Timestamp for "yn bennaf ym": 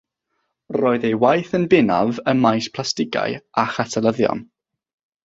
1.59-2.41